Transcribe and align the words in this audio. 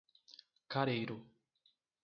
Careiro 0.67 1.21